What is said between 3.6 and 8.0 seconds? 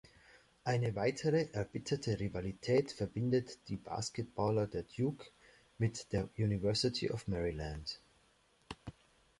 die Basketballer der Duke mit der University of Maryland.